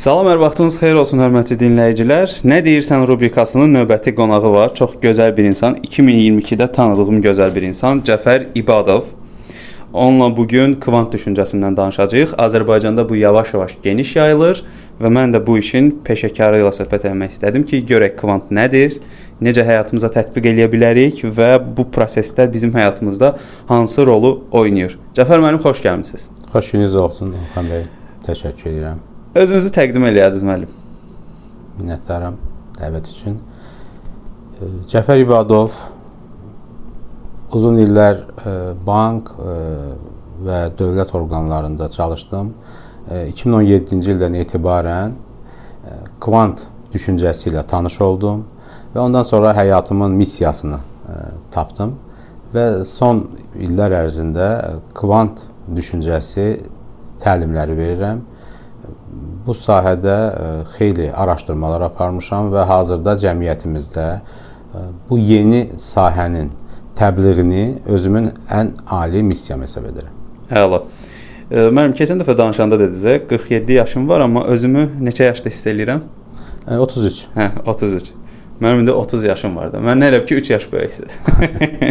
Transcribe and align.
Salam, 0.00 0.30
hər 0.30 0.38
vaxtınız 0.40 0.78
xeyir 0.80 0.96
olsun, 0.96 1.20
hörmətli 1.20 1.58
dinləyicilər. 1.60 2.30
Nə 2.48 2.62
deyirsən 2.64 3.02
rubrikasının 3.04 3.74
növbəti 3.76 4.14
qonağı 4.16 4.52
var. 4.54 4.70
Çox 4.72 4.94
gözəl 5.02 5.34
bir 5.36 5.44
insan, 5.50 5.74
2022-də 5.84 6.70
tanıdığım 6.72 7.18
gözəl 7.26 7.52
bir 7.52 7.66
insan 7.68 8.00
Cəfər 8.08 8.46
İbadov. 8.56 9.10
Onunla 9.92 10.30
bu 10.36 10.46
gün 10.48 10.78
kvant 10.80 11.12
düşüncəsindən 11.12 11.76
danışacağıq. 11.76 12.32
Azərbaycanda 12.46 13.04
bu 13.08 13.18
yavaş-yavaş 13.20 13.74
geniş 13.82 14.14
yayılır 14.16 14.64
və 15.02 15.12
mən 15.18 15.36
də 15.36 15.44
bu 15.46 15.58
işin 15.60 15.92
peşəkarı 16.08 16.62
ilə 16.62 16.72
söhbət 16.78 17.04
etmək 17.10 17.36
istədim 17.36 17.68
ki, 17.68 17.82
görək 17.92 18.16
kvant 18.22 18.48
nədir, 18.48 18.96
necə 19.44 19.68
həyatımıza 19.68 20.08
tətbiq 20.16 20.48
eləyə 20.54 20.70
bilərik 20.72 21.20
və 21.28 21.50
bu 21.76 21.84
prosesdə 21.92 22.48
bizim 22.48 22.72
həyatımızda 22.72 23.34
hansı 23.68 24.08
rolu 24.08 24.32
oynayır. 24.48 24.96
Cəfər 25.20 25.44
müəllim, 25.44 25.60
xoş 25.60 25.84
gəlmisiniz. 25.84 26.30
Xoş 26.56 26.72
gününüz 26.72 26.96
olsun, 27.04 27.36
Xan 27.52 27.72
bəy. 27.74 27.88
Təşəkkür 28.24 28.72
edirəm. 28.72 29.09
Özünüzü 29.30 29.70
təqdim 29.70 30.02
eləyərdiniz 30.08 30.42
müəllim. 30.42 30.70
Minnətdaram 31.78 32.34
dəvət 32.74 33.10
üçün. 33.12 33.36
Cəfər 34.90 35.20
İbadov 35.22 35.76
uzun 37.54 37.78
illər 37.78 38.24
bank 38.82 39.30
və 39.38 40.56
dövlət 40.80 41.14
orqanlarında 41.14 41.86
çalışdım. 41.94 42.50
2017-ci 43.12 44.10
ildən 44.16 44.34
etibarən 44.40 45.14
kvant 46.26 46.64
düşüncəsi 46.90 47.52
ilə 47.52 47.62
tanış 47.70 48.00
oldum 48.02 48.42
və 48.96 49.04
ondan 49.04 49.28
sonra 49.30 49.54
həyatımın 49.54 50.18
missiyasını 50.24 50.80
tapdım 51.54 51.94
və 52.50 52.66
son 52.82 53.22
illər 53.54 53.94
ərzində 54.00 54.50
kvant 54.98 55.46
düşüncəsi 55.78 56.48
təlimləri 57.22 57.78
verirəm 57.78 58.26
bu 59.46 59.54
sahədə 59.56 60.16
e, 60.30 60.48
xeyli 60.76 61.08
araşdırmalar 61.12 61.80
aparmışam 61.88 62.50
və 62.52 62.64
hazırda 62.68 63.16
cəmiyyətimizdə 63.22 64.06
e, 64.20 64.84
bu 65.10 65.18
yeni 65.18 65.62
sahənin 65.80 66.50
təbliğini 66.98 67.64
özümün 67.88 68.30
ən 68.52 68.74
ali 68.86 69.22
missiyam 69.24 69.62
hesab 69.64 69.88
edirəm. 69.90 70.14
Əla. 70.50 70.82
E, 71.50 71.66
Mənim 71.74 71.96
keçən 71.98 72.20
dəfə 72.22 72.36
danışanda 72.38 72.78
dedinizə 72.80 73.18
47 73.28 73.72
yaşım 73.80 74.08
var, 74.08 74.20
amma 74.26 74.44
özümü 74.52 74.86
neçə 75.02 75.30
yaşda 75.30 75.50
hiss 75.50 75.66
eləyirəm? 75.66 76.02
33. 76.70 77.24
Hə, 77.34 77.50
33. 77.66 78.12
Mənim 78.60 78.82
indi 78.84 78.92
30 78.92 79.24
yaşım 79.24 79.56
var 79.56 79.72
da. 79.72 79.80
Mən 79.80 80.02
nə 80.02 80.10
elə 80.12 80.20
ki 80.28 80.36
3 80.42 80.50
yaş 80.50 80.66
böyüksüz. 80.72 81.14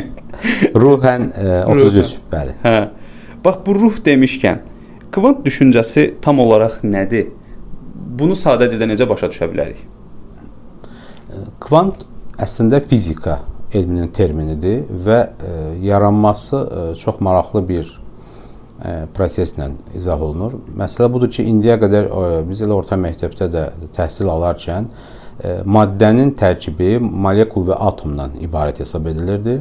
Ruhən 0.84 1.32
33, 1.66 1.96
Ruhən. 1.96 2.12
bəli. 2.32 2.54
Hə. 2.64 2.76
Bax 3.44 3.64
bu 3.66 3.76
ruh 3.80 3.98
demişkən, 4.06 4.60
kvant 5.12 5.46
düşüncəsi 5.46 6.16
tam 6.22 6.40
olaraq 6.40 6.82
nədir? 6.84 7.30
Bunu 8.20 8.36
sadə 8.36 8.70
dildə 8.72 8.90
necə 8.90 9.08
başa 9.10 9.30
düşə 9.32 9.48
bilərik? 9.52 9.82
Kvant 11.64 12.04
əslində 12.42 12.82
fizika 12.82 13.40
elminin 13.74 14.10
terminidir 14.16 14.86
və 15.06 15.20
e, 15.22 15.56
yaranması 15.86 16.58
e, 16.60 16.84
çox 17.00 17.20
maraqlı 17.22 17.62
bir 17.70 17.86
e, 17.86 18.94
proseslə 19.16 19.70
izah 19.96 20.22
olunur. 20.22 20.58
Məsələ 20.78 21.12
budur 21.14 21.30
ki, 21.30 21.46
indiyə 21.52 21.78
qədər 21.84 22.10
e, 22.10 22.42
biz 22.50 22.64
elə 22.66 22.78
orta 22.80 22.98
məktəbdə 22.98 23.50
də 23.54 23.66
təhsil 23.98 24.32
alarkən 24.34 24.90
e, 24.90 25.60
maddənin 25.66 26.34
tərkibi 26.40 26.98
molekul 27.00 27.68
və 27.70 27.78
atomdan 27.92 28.40
ibarət 28.42 28.82
hesab 28.84 29.08
edilirdi 29.12 29.60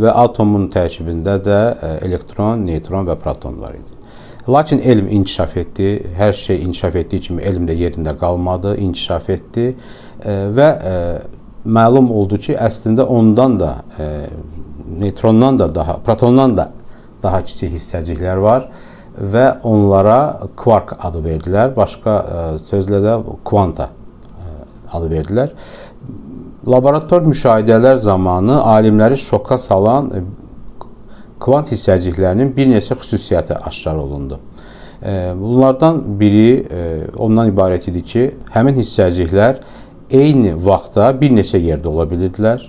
və 0.00 0.16
atomun 0.24 0.70
tərkibində 0.72 1.36
də 1.44 1.60
e, 1.70 1.94
elektron, 2.08 2.64
neytron 2.64 3.08
və 3.10 3.18
proton 3.20 3.60
var 3.60 3.76
idi. 3.76 3.89
Lakin 4.50 4.78
elm 4.78 5.08
inkişaf 5.08 5.56
etdi. 5.56 6.02
Hər 6.18 6.32
şey 6.32 6.62
inkişaf 6.64 6.96
etdiyi 6.96 7.22
kimi 7.22 7.42
elm 7.42 7.68
də 7.68 7.76
yerində 7.78 8.16
qalmadı, 8.18 8.74
inkişaf 8.82 9.30
etdi 9.30 9.66
e, 10.24 10.32
və 10.56 10.68
e, 10.92 10.94
məlum 11.64 12.10
oldu 12.10 12.38
ki, 12.40 12.56
əslində 12.58 13.06
ondan 13.06 13.58
da 13.60 13.72
e, 13.98 14.08
neytrondan 14.98 15.58
da 15.58 15.68
daha, 15.74 15.98
protondan 16.06 16.56
da 16.56 16.70
daha 17.22 17.44
kiçik 17.44 17.76
hissəciklər 17.76 18.42
var 18.42 18.66
və 19.20 19.46
onlara 19.68 20.48
kvark 20.56 20.96
adı 20.98 21.22
verdilər. 21.24 21.74
Başqa 21.76 22.16
sözlə 22.70 23.02
də 23.04 23.16
kvanta 23.44 23.90
adı 24.92 25.10
verdilər. 25.12 25.54
Laborator 26.68 27.22
müşahidələr 27.28 27.96
zamanı 27.96 28.62
alimləri 28.62 29.16
şoka 29.18 29.58
salan 29.58 30.10
kvant 31.40 31.72
hissəciklərinin 31.72 32.52
bir 32.56 32.68
neçə 32.70 32.96
xüsusiyyəti 33.00 33.56
aşkar 33.70 33.96
olundu. 33.96 34.38
Bunlardan 35.40 36.02
biri 36.20 36.66
ondan 37.16 37.48
ibarət 37.48 37.88
idi 37.88 38.02
ki, 38.04 38.24
həmin 38.52 38.76
hissəciklər 38.76 39.62
eyni 40.10 40.52
vaxtda 40.66 41.08
bir 41.20 41.32
neçə 41.32 41.60
yerdə 41.62 41.88
ola 41.88 42.04
bilirdilər. 42.10 42.66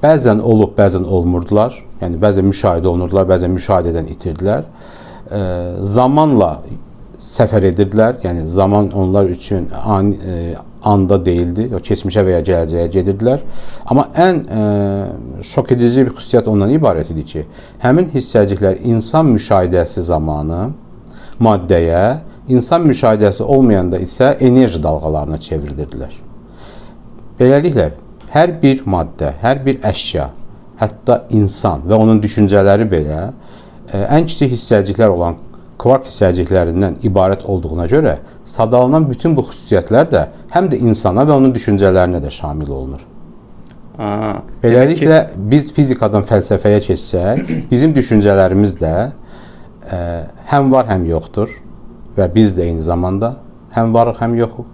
Bəzən 0.00 0.40
olub, 0.40 0.72
bəzən 0.78 1.04
olmurdular. 1.04 1.76
Yəni 2.00 2.16
bəzən 2.22 2.48
müşahidə 2.48 2.88
olunurdular, 2.88 3.26
bəzən 3.28 3.52
müşahidədən 3.52 4.08
itirdilər. 4.14 4.64
Zamanla 5.84 6.54
səfər 7.20 7.68
edirdilər. 7.70 8.22
Yəni 8.24 8.46
zaman 8.48 8.90
onlar 8.96 9.28
üçün 9.28 9.68
ani, 9.84 10.16
e, 10.16 10.54
anda 10.82 11.18
deyildi. 11.24 11.68
O 11.76 11.80
keçmişə 11.84 12.24
və 12.24 12.36
ya 12.38 12.40
gələcəyə 12.44 12.86
gedirdilər. 12.94 13.42
Amma 13.86 14.08
ən 14.16 14.40
e, 14.44 14.62
şok 15.46 15.72
edici 15.76 16.06
bir 16.06 16.14
xüsusiyyət 16.16 16.48
ondan 16.50 16.72
ibarət 16.74 17.12
idi 17.14 17.24
ki, 17.32 17.44
həmin 17.82 18.10
hissəciklər 18.14 18.80
insan 18.88 19.30
müşahidəsi 19.34 20.04
zamanı 20.08 20.70
maddəyə, 21.40 22.20
insan 22.48 22.86
müşahidəsi 22.88 23.42
olmayanda 23.42 24.00
isə 24.00 24.34
enerji 24.40 24.82
dalğalarına 24.82 25.38
çevrilirdilər. 25.38 26.14
Beləliklə 27.40 27.90
hər 28.32 28.56
bir 28.62 28.84
maddə, 28.86 29.34
hər 29.42 29.62
bir 29.64 29.80
əşya, 29.86 30.30
hətta 30.80 31.24
insan 31.36 31.84
və 31.88 31.96
onun 31.98 32.20
düşüncələri 32.22 32.88
belə 32.88 33.20
e, 33.92 34.00
ən 34.00 34.26
kiçik 34.28 34.54
hissəciklər 34.54 35.12
olan 35.12 35.36
kvark 35.80 36.08
hissəciklərindən 36.08 36.98
ibarət 37.06 37.46
olduğuna 37.48 37.86
görə 37.88 38.18
sadalanan 38.48 39.06
bütün 39.08 39.36
bu 39.36 39.46
xüsusiyyətlər 39.48 40.10
də 40.12 40.26
həm 40.52 40.68
də 40.72 40.80
insana 40.84 41.24
və 41.28 41.36
onun 41.40 41.54
düşüncələrinə 41.54 42.20
də 42.20 42.32
şamil 42.34 42.68
olunur. 42.68 43.06
Aha, 44.00 44.42
Beləliklə 44.62 45.20
ki... 45.30 45.40
biz 45.52 45.72
fizikadan 45.76 46.24
fəlsəfəyə 46.28 46.80
keçsək, 46.84 47.42
bizim 47.70 47.94
düşüncələrimiz 47.96 48.76
də 48.80 48.94
ə, 48.96 49.10
e, 49.92 49.98
həm 50.52 50.70
var, 50.72 50.88
həm 50.88 51.04
yoxdur 51.08 51.52
və 52.16 52.28
biz 52.34 52.54
də 52.56 52.68
eyni 52.68 52.84
zamanda 52.84 53.34
həm 53.76 53.92
varıq, 53.94 54.20
həm 54.22 54.38
yoxuq. 54.40 54.70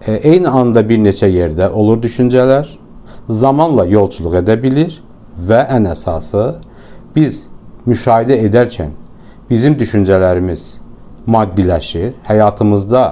Ə, 0.00 0.14
e, 0.14 0.16
eyni 0.32 0.48
anda 0.48 0.84
bir 0.88 1.00
neçə 1.02 1.28
yerdə 1.28 1.68
olur 1.72 2.00
düşüncələr, 2.00 2.68
zamanla 3.28 3.84
yolçuluq 3.88 4.40
edə 4.40 4.56
bilir 4.62 4.96
və 5.36 5.60
ən 5.76 5.88
əsası 5.92 6.46
biz 7.14 7.44
müşahidə 7.88 8.40
edərkən 8.46 8.96
bizim 9.50 9.74
düşüncələrimiz 9.78 10.76
maddiləşir, 11.30 12.14
həyatımızda 12.28 13.04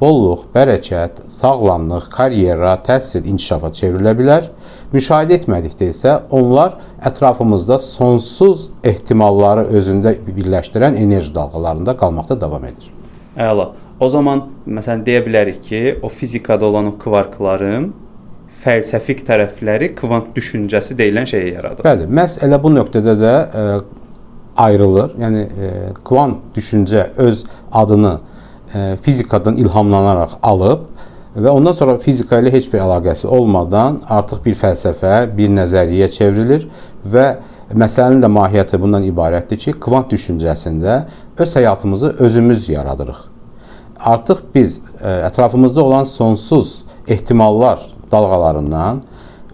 bolluq, 0.00 0.48
bərəkət, 0.54 1.24
sağlamlıq, 1.32 2.08
karyera, 2.12 2.74
təhsil, 2.84 3.24
inkişafa 3.30 3.70
çevrilə 3.78 4.14
bilər. 4.18 4.50
Müşahidə 4.94 5.38
etmədikdə 5.38 5.88
isə 5.94 6.16
onlar 6.34 6.76
ətrafımızda 7.08 7.78
sonsuz 7.82 8.68
ehtimalları 8.84 9.68
özündə 9.78 10.16
birləşdirən 10.26 10.98
enerji 11.00 11.34
dalğalarında 11.34 11.96
qalmaqda 11.98 12.40
davam 12.40 12.64
edir. 12.70 12.92
Əla. 13.38 13.70
O 14.02 14.08
zaman 14.10 14.48
məsələn 14.66 15.04
deyə 15.06 15.20
bilərik 15.22 15.60
ki, 15.62 15.82
o 16.02 16.08
fizikada 16.10 16.66
olan 16.66 16.90
o 16.90 16.96
kvarkların 16.98 17.92
fəlsəfik 18.64 19.22
tərəfləri 19.28 19.92
kvant 19.94 20.32
düşüncəsi 20.34 20.96
deyilən 20.98 21.28
şeyi 21.30 21.52
yaradır. 21.54 21.86
Bəli, 21.86 22.08
məhz 22.10 22.40
elə 22.44 22.58
bu 22.62 22.72
nöqtədə 22.74 23.14
də 23.20 23.34
ə, 23.34 23.62
e, 23.62 24.03
ayrılır. 24.56 25.14
Yəni 25.20 25.42
e, 25.42 25.70
kvant 26.04 26.56
düşüncə 26.56 27.06
öz 27.16 27.44
adını 27.72 28.18
e, 28.74 28.96
fizikadan 29.02 29.56
ilhamlanaraq 29.56 30.38
alıb 30.42 30.86
və 31.36 31.50
ondan 31.50 31.74
sonra 31.74 31.96
fizika 31.98 32.38
ilə 32.38 32.52
heç 32.54 32.68
bir 32.72 32.84
əlaqəsi 32.84 33.26
olmadan 33.26 34.00
artıq 34.08 34.44
bir 34.44 34.54
fəlsəfə, 34.58 35.14
bir 35.36 35.50
nəzəriyyə 35.50 36.10
çevrilir 36.14 36.68
və 37.06 37.26
məsələnin 37.74 38.22
də 38.22 38.30
mahiyyəti 38.30 38.78
bundan 38.80 39.06
ibarətdir 39.08 39.58
ki, 39.58 39.76
kvant 39.82 40.12
düşüncəsində 40.12 41.00
öz 41.38 41.56
həyatımızı 41.58 42.14
özümüz 42.22 42.68
yaradırıq. 42.68 43.24
Artıq 44.00 44.44
biz 44.54 44.78
e, 45.00 45.08
ətrafımızda 45.30 45.80
olan 45.80 46.04
sonsuz 46.04 46.84
ehtimallar 47.08 47.80
dalğalarından 48.12 49.02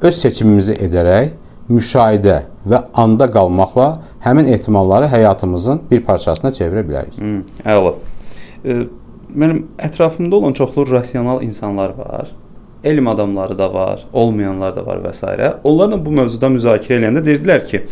öz 0.00 0.17
seçimimizi 0.17 0.73
edərək 0.73 1.39
müşahidə 1.70 2.37
və 2.69 2.82
anda 2.94 3.28
qalmaqla 3.31 3.88
həmin 4.25 4.50
ehtimalları 4.52 5.08
həyatımızın 5.12 5.84
bir 5.90 6.05
parçasına 6.05 6.52
çevirə 6.56 6.84
bilərik. 6.88 7.17
Hmm, 7.17 7.43
əla. 7.64 7.94
E, 8.64 8.76
mənim 9.34 9.64
ətrafımda 9.78 10.34
olan 10.40 10.52
çoxlu 10.52 10.87
rasional 10.90 11.43
insanlar 11.43 11.94
var. 11.99 12.31
Elm 12.84 13.08
adamları 13.08 13.58
da 13.58 13.75
var, 13.75 14.06
olmayanlar 14.12 14.76
da 14.76 14.87
var 14.87 15.02
və 15.05 15.12
s. 15.14 15.52
Onlarla 15.64 15.99
bu 16.05 16.14
mövzuda 16.17 16.49
müzakirə 16.49 17.00
edəndə 17.02 17.25
deyirdilər 17.25 17.67
ki, 17.69 17.84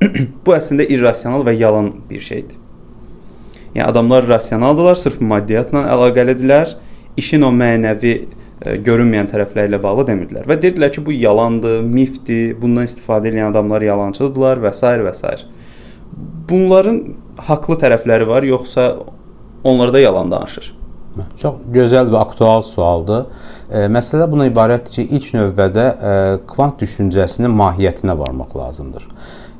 bu 0.46 0.54
əslində 0.54 0.86
irrasional 0.88 1.44
və 1.46 1.56
yalan 1.58 1.92
bir 2.10 2.20
şeydir. 2.20 2.56
Yəni 3.74 3.84
adamlar 3.90 4.28
rasionaldırlar, 4.28 4.96
sırf 4.96 5.20
maddiyyatla 5.20 5.84
əlaqəlidirlər. 5.94 6.76
işin 7.16 7.42
o 7.42 7.50
mənəvi 7.52 8.12
görünməyən 8.64 9.28
tərəfləri 9.28 9.68
ilə 9.68 9.80
bağlı 9.82 10.06
demirdilər 10.08 10.46
və 10.48 10.56
deyirdilər 10.62 10.94
ki, 10.94 11.04
bu 11.04 11.12
yalandır, 11.12 11.82
mifdir, 11.84 12.54
bundan 12.60 12.88
istifadə 12.88 13.28
edən 13.28 13.50
adamlar 13.50 13.84
yalançıdırlar 13.84 14.62
və 14.64 14.72
s. 14.72 14.94
və 15.04 15.12
s. 15.12 15.34
Bunların 16.48 17.02
haqlı 17.48 17.76
tərəfləri 17.82 18.28
var, 18.28 18.46
yoxsa 18.48 18.94
onlar 19.64 19.92
da 19.92 20.00
yalan 20.00 20.30
danışır? 20.30 20.72
Çox 21.40 21.60
gözəl 21.72 22.10
və 22.12 22.18
aktual 22.20 22.64
sualdır. 22.64 23.26
E, 23.70 23.86
məsələ 23.92 24.26
buna 24.30 24.48
ibarətdir 24.48 24.98
ki, 24.98 25.06
ilk 25.16 25.30
növbədə 25.36 25.86
e, 25.86 26.16
kvant 26.48 26.80
düşüncəsinin 26.80 27.52
mahiyyətinə 27.56 28.16
varmaq 28.18 28.56
lazımdır. 28.56 29.06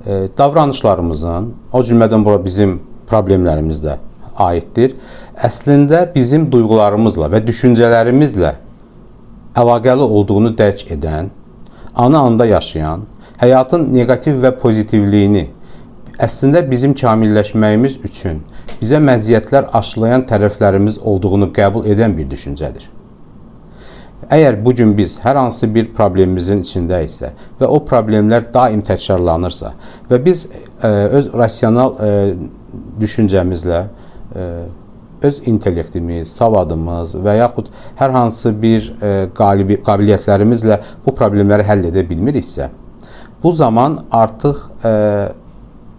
E, 0.06 0.18
davranışlarımızın, 0.38 1.54
o 1.72 1.82
cümlədən 1.84 2.24
bura 2.24 2.40
bizim 2.44 2.78
problemlərimiz 3.08 3.80
də 3.84 3.98
aiddir. 4.36 4.96
Əslində 5.36 6.06
bizim 6.14 6.48
duyğularımızla 6.52 7.28
və 7.32 7.40
düşüncələrimizlə 7.46 8.52
əlaqəli 9.56 10.06
olduğunu 10.18 10.54
dərk 10.58 10.90
edən, 10.96 11.30
ana 11.94 12.24
anda 12.28 12.46
yaşayan, 12.46 13.06
həyatın 13.40 13.88
neqativ 13.94 14.42
və 14.44 14.52
pozitivliyini 14.60 15.46
əslində 16.22 16.62
bizim 16.70 16.94
kamilləşməyimiz 16.96 17.98
üçün 18.08 18.42
bizə 18.80 19.00
məziyyətlər 19.04 19.70
aşılayan 19.76 20.26
tərəflərimiz 20.28 21.00
olduğunu 21.00 21.50
qəbul 21.56 21.88
edən 21.92 22.16
bir 22.16 22.28
düşüncədir. 22.30 22.86
Əgər 24.32 24.56
bu 24.64 24.72
gün 24.74 24.94
biz 24.96 25.18
hər 25.22 25.36
hansı 25.38 25.68
bir 25.70 25.90
problemimizin 25.94 26.64
içindəyiksə 26.64 27.30
və 27.60 27.68
o 27.68 27.78
problemlər 27.86 28.48
daim 28.54 28.80
təkrarlanırsa 28.82 29.74
və 30.10 30.18
biz 30.24 30.46
ə, 30.48 30.88
e, 30.88 30.90
öz 31.20 31.28
rasional 31.36 31.92
ə, 31.94 32.08
e, 32.08 32.88
düşüncəmizlə 33.02 33.82
ə, 33.84 33.90
e, 34.40 34.48
öz 35.24 35.40
intellektimiz, 35.48 36.32
savadımız 36.36 37.14
və 37.24 37.38
yaxud 37.40 37.70
hər 37.98 38.12
hansı 38.14 38.52
bir 38.62 38.90
ə, 39.00 39.12
qalibi 39.36 39.80
qabiliyyətlərimizlə 39.86 40.80
bu 41.06 41.14
problemləri 41.16 41.64
həll 41.66 41.88
edə 41.90 42.04
bilmiriksə, 42.08 42.68
bu 43.42 43.52
zaman 43.52 44.02
artıq 44.10 44.62
ə, 44.84 44.94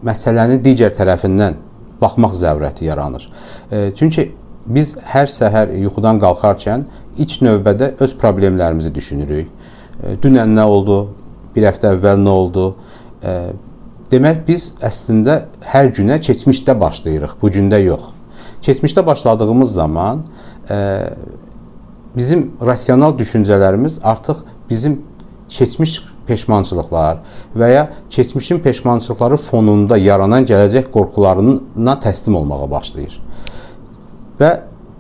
məsələnin 0.05 0.61
digər 0.63 0.93
tərəfindən 0.97 1.63
baxmaq 2.01 2.35
zərurəti 2.37 2.85
yaranır. 2.85 3.27
E, 3.71 3.91
çünki 3.97 4.31
biz 4.67 4.95
hər 5.13 5.29
səhər 5.31 5.73
yuxudan 5.81 6.19
qalxarkən 6.21 6.85
ilk 7.17 7.39
növbədə 7.45 7.93
öz 8.03 8.13
problemlərimizi 8.21 8.93
düşünürük. 8.93 9.47
E, 10.03 10.17
dünən 10.23 10.53
nə 10.57 10.67
oldu? 10.67 10.99
Bir 11.55 11.69
həftə 11.71 11.95
əvvəl 11.95 12.21
nə 12.21 12.35
oldu? 12.41 12.67
E, 13.23 13.33
demək 14.11 14.43
biz 14.47 14.69
əslində 14.85 15.47
hər 15.73 15.89
günə 15.97 16.19
keçmişdə 16.23 16.77
başlayırıq, 16.79 17.37
bu 17.41 17.51
gündə 17.57 17.81
yox. 17.85 18.13
Keçmişdə 18.67 19.05
başladığımız 19.05 19.73
zaman 19.73 20.21
e, 20.69 21.03
bizim 22.15 22.51
rasional 22.65 23.17
düşüncələrimiz 23.19 23.99
artıq 24.03 24.43
bizim 24.69 25.01
keçmiş 25.49 26.03
peşmançılıqlar 26.27 27.21
və 27.55 27.69
ya 27.71 27.89
keçmişin 28.09 28.59
peşmançılıqları 28.59 29.37
fonunda 29.37 29.97
yaranan 29.97 30.43
gələcək 30.45 30.91
qorxularına 30.91 31.95
təslim 32.03 32.35
olmağa 32.35 32.67
başlayır. 32.71 33.21
Və 34.39 34.51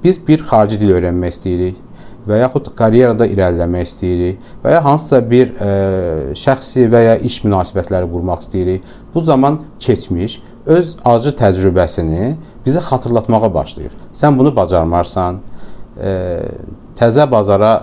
biz 0.03 0.21
bir 0.27 0.47
xarici 0.47 0.79
dil 0.79 0.95
öyrənmək 0.95 1.35
istəyirik 1.35 1.83
və 2.27 2.41
yaxud 2.41 2.71
karyerada 2.75 3.27
irəliləmək 3.27 3.87
istəyirik 3.87 4.51
və 4.63 4.77
ya 4.77 4.83
hansısa 4.83 5.19
bir 5.29 5.51
ə, 5.51 5.67
e, 5.67 6.35
şəxsi 6.39 6.87
və 6.91 7.03
ya 7.03 7.15
iş 7.19 7.41
münasibətləri 7.43 8.07
qurmaq 8.11 8.47
istəyirik. 8.47 8.87
Bu 9.13 9.21
zaman 9.21 9.61
keçmiş 9.79 10.41
öz 10.65 10.95
acı 11.05 11.35
təcrübəsini 11.39 12.35
bizə 12.67 12.83
xatırlatmağa 12.83 13.53
başlayır. 13.53 13.93
Sən 14.15 14.37
bunu 14.37 14.53
bacarmarsan, 14.55 15.39
e, 15.97 16.15
təzə 16.99 17.25
bazara 17.31 17.75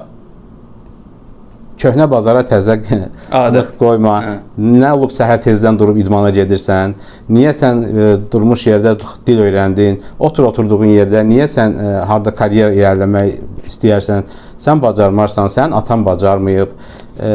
köhnə 1.81 2.07
bazara 2.11 2.45
təzə 2.47 2.77
adət 3.45 3.75
qoyma. 3.81 4.15
Hə. 4.25 4.35
Nə 4.63 4.93
olub 4.97 5.13
səhər 5.15 5.41
tezdən 5.45 5.79
durub 5.79 5.99
idmana 6.01 6.31
gedirsən? 6.35 6.95
Niyə 7.35 7.55
sən 7.57 7.83
e, 7.85 8.09
durmuş 8.33 8.67
yerdə 8.71 8.95
dil 9.27 9.43
öyrəndin? 9.47 10.01
Otur 10.19 10.49
oturduğun 10.51 10.93
yerdə 10.95 11.25
niyə 11.27 11.49
sən 11.51 11.75
e, 11.75 11.93
harda 12.09 12.35
karyer 12.37 12.75
irəliləmək 12.77 13.69
istəyirsən? 13.71 14.29
Sən 14.61 14.83
bacarmarsan, 14.83 15.51
sən 15.53 15.75
atan 15.77 16.05
bacarmayıb. 16.07 16.77
E, 17.19 17.33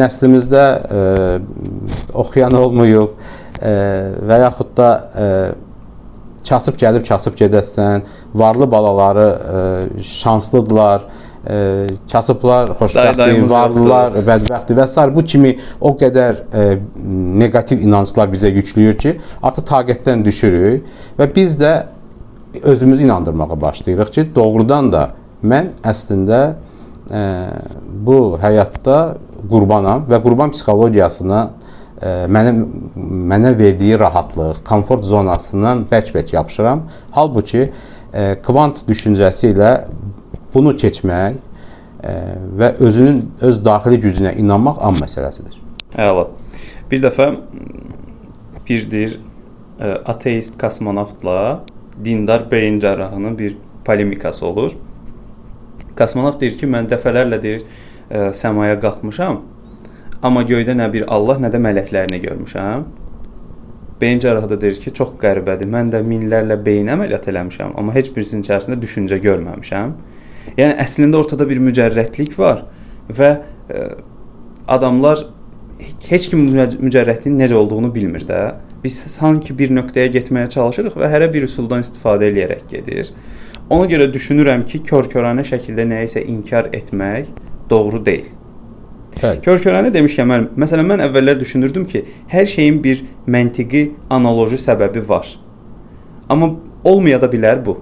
nəslimizdə 0.00 0.64
e, 1.00 1.04
oxuyan 2.24 2.56
olmayıb 2.60 3.14
e, 3.60 3.74
və 4.28 4.40
yaxud 4.46 4.74
da 4.78 4.90
e, 5.14 5.28
kasıb 6.48 6.78
gəlib 6.80 7.06
kasıb 7.08 7.36
gedəsən, 7.38 8.02
varlı 8.34 8.70
balaları 8.70 9.28
e, 9.98 10.02
şanslıdırlar. 10.02 11.02
E, 11.44 11.86
kasıblar, 12.12 12.70
xoşbəxtdir, 12.78 13.42
varlılar, 13.50 14.14
bədbəxtdir 14.24 14.78
və 14.78 14.86
s. 14.88 15.02
bu 15.12 15.24
kimi 15.28 15.50
o 15.76 15.90
qədər 16.00 16.38
e, 16.56 16.62
neqativ 17.42 17.82
inanclar 17.84 18.30
bizə 18.32 18.48
yükləyir 18.48 18.96
ki, 18.96 19.12
artıq 19.44 19.66
taqətdən 19.68 20.24
düşürük 20.24 20.86
və 21.18 21.28
biz 21.34 21.58
də 21.60 21.74
özümüzü 22.62 23.04
inandırmağa 23.04 23.60
başlayırıq 23.60 24.12
ki, 24.14 24.24
doğrudan 24.34 24.88
da 24.92 25.04
mən 25.44 25.74
əslində 25.84 26.40
e, 27.12 27.22
bu 28.06 28.38
həyatda 28.40 28.98
qurbanam 29.50 30.08
və 30.08 30.22
qurban 30.24 30.54
psixologiyasına 30.54 31.42
mənə 32.02 32.52
mənə 33.30 33.52
verdiyi 33.58 33.98
rahatlıq, 34.00 34.62
komfort 34.66 35.04
zonasından 35.06 35.84
bərk-bərk 35.90 36.34
yapışıram. 36.34 36.86
Halbuki 37.14 37.68
kvant 38.44 38.82
düşüncəsi 38.88 39.52
ilə 39.54 39.72
bunu 40.54 40.74
keçmək 40.78 41.38
və 42.58 42.72
özünün 42.84 43.20
öz 43.42 43.60
daxili 43.64 44.00
gücünə 44.02 44.34
inanmaq 44.38 44.82
an 44.84 44.98
məsələsidir. 45.00 45.56
Əla. 45.94 46.26
Bir 46.90 47.00
dəfə 47.06 47.30
bir 48.68 48.90
deyir 48.90 49.16
ateist 50.06 50.58
kosmonavtla 50.60 51.62
dindar 52.04 52.50
beyin 52.50 52.80
cərrahının 52.82 53.38
bir 53.38 53.56
polemikası 53.84 54.46
olur. 54.46 54.76
Kosmonavt 55.98 56.40
deyir 56.40 56.58
ki, 56.58 56.66
mən 56.66 56.90
dəfələrlə 56.90 57.40
deyir 57.42 57.64
səmaya 58.34 58.76
qalxmışam, 58.82 59.40
amma 60.24 60.42
göydə 60.48 60.74
nə 60.76 60.88
bir 60.92 61.04
Allah, 61.12 61.40
nə 61.42 61.50
də 61.52 61.60
mələklərini 61.60 62.20
görmüşəm. 62.22 62.84
Beyin 64.00 64.20
cərrahı 64.24 64.48
da 64.50 64.60
deyir 64.60 64.80
ki, 64.80 64.92
çox 64.96 65.14
qəribədir. 65.20 65.68
Mən 65.70 65.92
də 65.92 66.00
minlərlə 66.04 66.56
beyin 66.64 66.88
əməliyyat 66.94 67.28
eləmişəm, 67.30 67.76
amma 67.80 67.94
heç 67.94 68.10
birisinin 68.16 68.42
içərisində 68.44 68.80
düşüncə 68.80 69.20
görməmişəm. 69.24 69.94
Yəni 70.58 70.76
əslində 70.82 71.20
ortada 71.20 71.46
bir 71.48 71.60
mücərrətlik 71.62 72.38
var 72.38 72.64
və 73.08 73.30
ə, 73.34 73.78
e, 73.78 73.86
adamlar 74.76 75.26
heç 76.08 76.28
kim 76.32 76.46
mücərrətliyin 76.48 77.38
necə 77.40 77.56
olduğunu 77.60 77.92
bilmir 77.94 78.24
də. 78.28 78.42
Biz 78.84 78.98
sanki 79.14 79.56
bir 79.58 79.72
nöqtəyə 79.72 80.12
getməyə 80.18 80.50
çalışırıq 80.52 80.96
və 81.00 81.10
hərə 81.12 81.30
bir 81.32 81.46
üsuldan 81.48 81.84
istifadə 81.84 82.28
eləyərək 82.30 82.64
gedir. 82.72 83.12
Ona 83.72 83.88
görə 83.88 84.10
düşünürəm 84.12 84.66
ki, 84.68 84.82
kör-körənə 84.88 85.44
şəkildə 85.48 85.86
nəyisə 85.88 86.24
inkar 86.28 86.68
etmək 86.76 87.30
doğru 87.70 88.02
deyil. 88.04 88.32
Kör-körənə 89.20 89.92
demişkən 89.94 90.28
mən 90.28 90.46
məsələn 90.58 90.88
mən 90.90 91.02
əvvəllər 91.06 91.38
düşünürdüm 91.40 91.86
ki, 91.90 92.04
hər 92.32 92.46
şeyin 92.50 92.80
bir 92.84 93.02
məntiqi, 93.30 93.86
analoji 94.10 94.58
səbəbi 94.60 95.04
var. 95.08 95.28
Amma 96.28 96.54
olmaya 96.84 97.20
da 97.22 97.30
bilər 97.30 97.62
bu. 97.64 97.78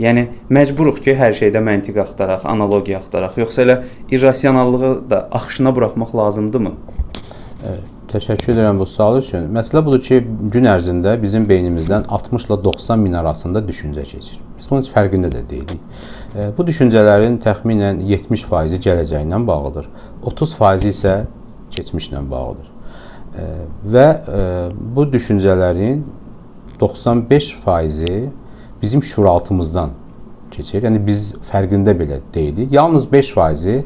Yəni 0.00 0.26
məcburuq 0.48 1.02
ki, 1.04 1.12
hər 1.18 1.34
şeydə 1.36 1.60
məntiq 1.64 1.98
axtaraq, 2.00 2.46
analogiya 2.48 3.02
axtaraq, 3.02 3.36
yoxsa 3.42 3.64
elə 3.66 3.76
irrasionallığı 4.10 4.92
da 5.10 5.26
axışına 5.30 5.74
buraxmaq 5.76 6.14
lazımdırmı? 6.16 6.72
Evet, 7.68 7.90
təşəkkür 8.14 8.54
edirəm 8.54 8.80
bu 8.80 8.86
sual 8.88 9.18
üçün. 9.20 9.50
Məsələ 9.52 9.84
budur 9.84 10.00
ki, 10.06 10.22
gün 10.54 10.70
ərzində 10.70 11.18
bizim 11.20 11.44
beynimizdən 11.50 12.08
60 12.08 12.48
ilə 12.48 12.62
90 12.64 13.04
min 13.04 13.18
arasında 13.20 13.60
düşüncə 13.68 14.06
keçir. 14.14 14.40
Biz 14.56 14.70
bunun 14.70 14.88
fərqində 14.94 15.28
də 15.34 15.44
deyilik. 15.50 16.00
Bu 16.30 16.66
düşüncələrin 16.66 17.40
təxminən 17.42 18.04
70% 18.06 18.84
gələcəklə 18.84 19.40
bağlıdır. 19.46 19.88
30% 20.26 20.86
isə 20.92 21.14
keçmişlə 21.74 22.22
bağlıdır. 22.30 22.68
Və 23.94 24.06
bu 24.94 25.06
düşüncələrin 25.12 26.04
95%-i 26.80 28.30
bizim 28.82 29.02
şuuraltımızdan 29.02 29.90
keçir. 30.50 30.84
Yəni 30.84 31.00
biz 31.06 31.32
fərqində 31.50 31.94
belə 31.96 32.20
deyilik. 32.34 32.72
Yalnız 32.72 33.06
5%-i 33.06 33.76
e, 33.76 33.84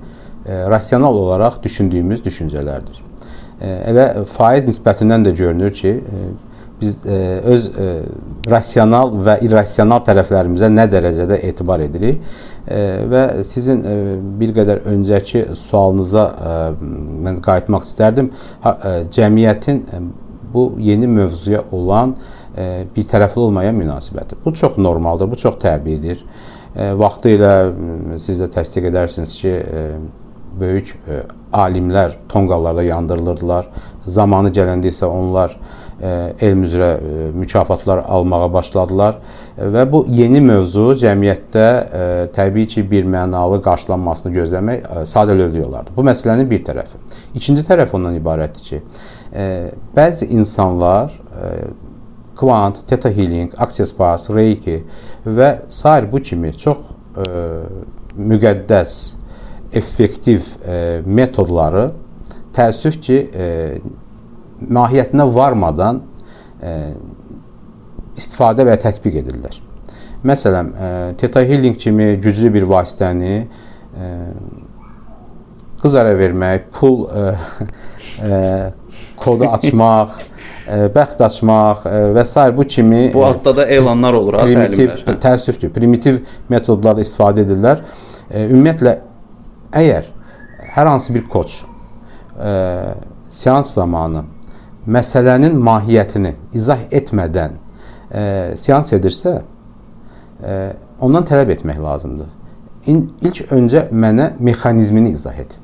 rasional 0.71 1.15
olaraq 1.15 1.63
düşündüyümüz 1.63 2.25
düşüncələrdir. 2.25 3.01
E, 3.61 3.69
elə 3.91 4.07
faiz 4.37 4.67
nisbətindən 4.69 5.27
də 5.27 5.35
görünür 5.37 5.73
ki, 5.73 5.89
e, 5.89 6.25
biz 6.85 7.07
e, 7.07 7.19
öz 7.45 7.67
e, 7.67 7.91
rasional 8.51 9.13
və 9.27 9.39
irrasional 9.47 10.03
tərəflərimizə 10.07 10.69
nə 10.73 10.85
dərəcədə 10.93 11.39
etibar 11.49 11.83
edirik 11.85 12.21
e, 12.21 12.81
və 13.11 13.23
sizin 13.49 13.81
e, 13.85 13.95
bir 14.41 14.53
qədər 14.57 14.85
öncəki 14.93 15.47
sualınıza 15.59 16.25
e, 16.31 16.57
mən 17.27 17.41
qayıtmaq 17.45 17.87
istərdim. 17.89 18.31
Ha, 18.65 18.75
e, 18.75 18.95
cəmiyyətin 19.17 19.85
e, 19.89 20.03
bu 20.55 20.67
yeni 20.79 21.09
mövzuya 21.11 21.65
olan 21.73 22.17
e, 22.57 22.85
bir 22.97 23.09
tərəfli 23.11 23.47
olmaya 23.47 23.73
münasibəti. 23.75 24.39
Bu 24.45 24.55
çox 24.55 24.77
normaldır, 24.79 25.31
bu 25.31 25.41
çox 25.41 25.57
təbiidir. 25.63 26.21
E, 26.77 26.93
vaxtı 27.01 27.35
ilə 27.39 27.55
siz 28.23 28.43
də 28.43 28.51
təsdiq 28.59 28.91
edərsiniz 28.93 29.35
ki, 29.41 29.55
e, 29.55 29.87
böyük 30.61 30.95
e, 31.09 31.23
alimlər 31.55 32.19
tonqallarda 32.29 32.83
yandırılırdılar. 32.87 33.71
Zamanı 34.07 34.53
gələndə 34.55 34.91
isə 34.93 35.07
onlar 35.07 35.57
elm 36.03 36.65
üzrə 36.67 36.89
mükafatlar 37.37 38.03
almağa 38.03 38.49
başladılar 38.53 39.21
və 39.59 39.85
bu 39.93 40.05
yeni 40.11 40.41
mövzu 40.43 40.97
cəmiyyətdə 40.99 41.67
təbii 42.35 42.67
ki, 42.73 42.83
bir 42.91 43.07
mənalı 43.07 43.61
qarşılanmasını 43.63 44.35
gözləmək 44.35 44.89
sadəlövhlük 45.11 45.67
olardı. 45.69 45.95
Bu 45.97 46.03
məsələnin 46.07 46.51
bir 46.51 46.65
tərəfi. 46.67 46.99
İkinci 47.39 47.63
tərəf 47.69 47.95
ondan 47.95 48.19
ibarətdir 48.19 48.69
ki, 48.69 48.83
bəzi 49.95 50.31
insanlar 50.35 51.15
kvant, 52.35 52.83
teta 52.91 53.11
healing, 53.15 53.55
access 53.63 53.95
bars, 53.95 54.27
reiki 54.31 54.81
və 55.25 55.71
sair 55.71 56.11
bu 56.11 56.19
kimi 56.19 56.51
çox 56.59 56.79
müqəddəs, 58.19 58.97
effektiv 59.75 60.57
metodları 61.07 61.93
təəssüf 62.55 62.99
ki, 63.03 63.19
mahiyyətinə 64.61 65.27
varmadan 65.35 66.03
ə, 66.63 66.75
istifadə 68.19 68.67
və 68.67 68.77
tətbiq 68.83 69.21
edirlər. 69.23 69.57
Məsələn, 70.25 70.71
ə, 70.73 70.91
Theta 71.21 71.43
Healing 71.45 71.77
kimi 71.81 72.15
güclü 72.23 72.53
bir 72.55 72.69
vasitəni 72.69 73.41
ə, 73.45 74.13
qız 75.83 75.97
ərə 76.01 76.15
vermək, 76.17 76.71
pul 76.75 77.03
ə, 77.11 77.25
ə, 78.25 78.39
kodu 79.23 79.51
açmaq, 79.51 80.15
ə, 80.65 80.79
bəxt 80.95 81.25
açmaq 81.27 81.85
ə, 81.91 81.97
və 82.17 82.25
s. 82.25 82.49
bu 82.57 82.67
kimi 82.77 83.03
bu 83.15 83.27
adda 83.27 83.57
da 83.61 83.69
elanlar 83.79 84.17
olur 84.21 84.41
primitiv 84.45 84.97
təəssüf 85.21 85.61
ki, 85.61 85.73
primitiv 85.75 86.23
metodlarla 86.53 87.05
istifadə 87.05 87.45
edirlər. 87.45 87.85
Ə, 88.31 88.47
ümumiyyətlə 88.47 88.99
əgər 89.83 90.09
hər 90.75 90.91
hansı 90.95 91.13
bir 91.15 91.27
koç 91.31 91.61
ə, 92.39 92.95
seans 93.35 93.75
zamanı 93.75 94.25
məsələnin 94.87 95.57
mahiyyətini 95.65 96.35
izah 96.57 96.87
etmədən 96.93 97.59
ə, 98.11 98.23
seans 98.61 98.93
edirsə, 98.97 99.41
ə, 100.45 100.57
ondan 101.05 101.27
tələb 101.29 101.55
etmək 101.57 101.81
lazımdır. 101.83 102.33
İn, 102.91 103.05
ilk 103.25 103.53
öncə 103.55 103.87
mənə 103.93 104.35
mexanizmini 104.39 105.15
izah 105.17 105.39
et. 105.41 105.57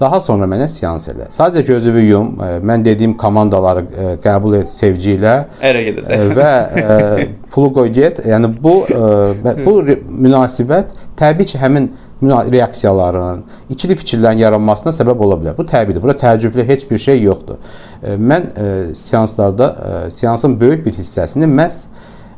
Daha 0.00 0.18
sonra 0.20 0.48
mənə 0.50 0.66
seans 0.72 1.06
elə. 1.12 1.28
Sadəcə 1.30 1.62
gözünü 1.68 2.00
yum, 2.08 2.30
ə, 2.40 2.48
mən 2.66 2.82
dediyim 2.86 3.14
komandaları 3.20 3.84
ə, 3.84 4.06
qəbul 4.24 4.58
et 4.58 4.72
sevgi 4.72 5.14
ilə. 5.18 5.36
Ərə 5.62 5.84
gedəcəksən. 5.90 6.34
Və 6.38 6.50
ə, 6.50 7.26
pulu 7.54 7.70
qoy 7.76 7.92
get. 7.94 8.18
Yəni 8.26 8.50
bu 8.64 8.78
ə, 8.88 9.54
bu 9.60 9.76
münasibət 9.84 10.96
təbii 11.18 11.46
ki, 11.50 11.58
həmin 11.58 11.90
reaksiyaların, 12.22 13.44
ikili 13.70 13.96
fikirlərin 14.00 14.40
yaranmasına 14.42 14.94
səbəb 14.96 15.20
ola 15.26 15.38
bilər. 15.40 15.58
Bu 15.58 15.66
təbiidir. 15.68 16.02
Burada 16.02 16.18
təəccüblü 16.22 16.64
heç 16.68 16.86
bir 16.90 16.98
şey 16.98 17.22
yoxdur. 17.22 17.60
Ə, 18.02 18.16
mən 18.18 18.48
ə, 18.50 18.70
seanslarda 18.98 19.70
ə, 19.70 19.92
seansın 20.14 20.58
böyük 20.60 20.86
bir 20.86 20.98
hissəsini 20.98 21.50
məhz 21.50 21.86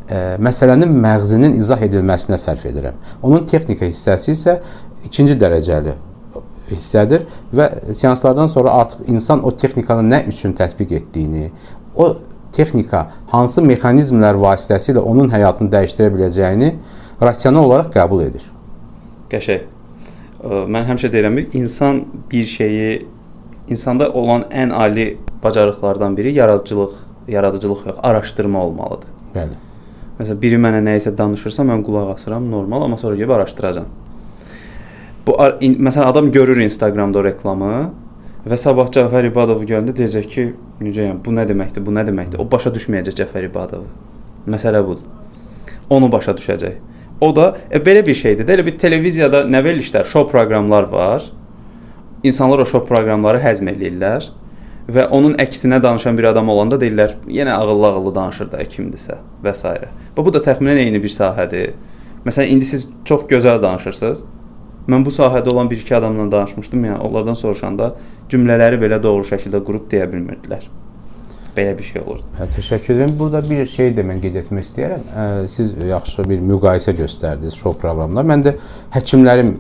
məsələnin 0.07 0.93
məğzinin 1.03 1.57
izah 1.59 1.81
edilməsinə 1.83 2.37
sərf 2.39 2.63
edirəm. 2.71 2.95
Onun 3.27 3.47
texnika 3.51 3.89
hissəsi 3.89 4.37
isə 4.37 4.61
ikinci 5.07 5.35
dərəcəli 5.41 5.97
hissədir 6.71 7.27
və 7.55 7.69
seanslardan 7.95 8.51
sonra 8.51 8.75
artıq 8.83 9.11
insan 9.11 9.45
o 9.45 9.51
texnikanı 9.51 10.07
nə 10.07 10.23
üçün 10.31 10.55
tətbiq 10.59 10.95
etdiyini, 11.01 11.51
o 11.95 12.17
texnika 12.57 13.07
hansı 13.31 13.63
mexanizmlər 13.63 14.39
vasitəsilə 14.41 15.03
onun 15.03 15.31
həyatını 15.31 15.73
dəyişdirə 15.75 16.13
biləcəyini 16.15 16.75
rasional 17.23 17.67
olaraq 17.67 17.93
qəbul 17.95 18.25
edir. 18.29 18.45
Qəşəng. 19.31 19.67
Mən 20.47 20.87
həmişə 20.87 21.11
deyirəm 21.13 21.39
ki, 21.41 21.59
insan 21.59 22.05
bir 22.31 22.45
şeyi 22.47 23.07
insanda 23.69 24.11
olan 24.13 24.47
ən 24.53 24.73
ali 24.73 25.19
bacarıqlardan 25.43 26.17
biri 26.17 26.33
yaradıcılıq, 26.33 26.93
yaradıcılıq 27.29 27.87
yox, 27.87 27.97
araşdırma 28.03 28.65
olmalıdır. 28.65 29.09
Bəli. 29.35 29.57
Məsələn, 30.21 30.41
biri 30.43 30.59
mənə 30.61 30.81
nə 30.85 30.97
isə 31.01 31.13
danışırsa, 31.19 31.65
mən 31.67 31.83
qulaq 31.85 32.15
asıram, 32.15 32.51
normal, 32.51 32.83
amma 32.83 32.97
sonra 32.97 33.17
gedib 33.17 33.31
araşdıracağam. 33.31 33.87
Bu 35.27 35.37
in, 35.61 35.75
məsələn 35.83 36.13
adam 36.13 36.31
görür 36.33 36.61
Instagramda 36.63 37.25
reklamı 37.25 37.91
və 38.47 38.57
sabah 38.63 38.93
Cəfər 38.95 39.27
İbadov 39.27 39.65
görəndə 39.67 39.97
deyəcək 39.99 40.29
ki, 40.31 40.45
necə 40.81 41.09
yəni 41.09 41.19
bu 41.25 41.35
nə 41.35 41.49
deməkdir? 41.49 41.83
Bu 41.83 41.91
nə 41.91 42.07
deməkdir? 42.07 42.39
O 42.39 42.47
başa 42.51 42.71
düşməyəcək 42.71 43.19
Cəfər 43.25 43.49
İbadovu. 43.49 43.89
Məsələ 44.47 44.85
budur. 44.87 45.03
Onu 45.91 46.13
başa 46.13 46.37
düşəcək. 46.39 46.79
O 47.21 47.37
da 47.37 47.57
e, 47.71 47.79
belə 47.79 48.07
bir 48.07 48.15
şeydir. 48.15 48.49
Elə 48.49 48.67
bir 48.67 48.79
televiziyada 48.79 49.45
nə 49.49 49.63
verilişlər, 49.65 50.05
şou 50.05 50.27
proqramlar 50.29 50.91
var. 50.93 51.25
İnsanlar 52.23 52.65
o 52.65 52.67
şou 52.69 52.85
proqramları 52.85 53.41
həzm 53.41 53.71
eləyirlər 53.73 54.29
və 54.93 55.09
onun 55.11 55.35
əksinə 55.43 55.81
danışan 55.83 56.19
bir 56.19 56.29
adam 56.31 56.49
olanda 56.53 56.79
deyirlər, 56.81 57.17
yenə 57.33 57.57
ağıllı-ağıllı 57.57 58.15
danışır 58.15 58.51
da 58.53 58.63
kimdisə 58.63 59.19
və 59.43 59.55
s. 59.57 59.75
Və 60.17 60.25
bu 60.25 60.33
da 60.35 60.43
təxminən 60.45 60.79
eyni 60.85 61.03
bir 61.03 61.11
sahədir. 61.11 61.75
Məsələn, 62.27 62.53
indi 62.55 62.69
siz 62.69 62.87
çox 63.05 63.27
gözəl 63.31 63.63
danışırsınız. 63.63 64.25
Mən 64.87 65.03
bu 65.07 65.11
sahədə 65.11 65.51
olan 65.51 65.71
bir-iki 65.71 65.97
adamla 65.97 66.29
danışmışdım, 66.33 66.85
yəni 66.87 66.99
onlardan 67.03 67.35
soruşanda 67.35 67.95
cümlələri 68.31 68.79
belə 68.83 69.01
doğru 69.03 69.27
şəkildə 69.27 69.65
qurub 69.67 69.89
deyə 69.91 70.07
bilmirdilər. 70.13 70.69
Belə 71.57 71.73
bir 71.79 71.87
şey 71.89 72.03
olurdu. 72.03 72.27
Hə, 72.37 72.49
təşəkkür 72.57 72.95
edirəm. 72.95 73.17
Burada 73.19 73.41
bir 73.51 73.67
şey 73.73 73.95
də 73.97 74.05
mən 74.05 74.21
qeyd 74.21 74.37
etmək 74.43 74.67
istəyirəm. 74.67 75.05
Siz 75.49 75.73
yaxşı 75.89 76.27
bir 76.29 76.43
müqayisə 76.53 76.93
göstərdiniz 76.99 77.57
şou 77.57 77.73
proqramında. 77.81 78.25
Mən 78.29 78.45
də 78.45 78.55
həkimlərin 78.97 79.55